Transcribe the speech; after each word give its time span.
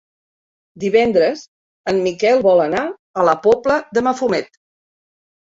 Divendres 0.83 1.43
en 1.93 2.01
Miquel 2.07 2.41
vol 2.47 2.63
anar 2.65 2.81
a 2.95 3.27
la 3.29 3.39
Pobla 3.47 3.79
de 3.99 4.07
Mafumet. 4.09 4.51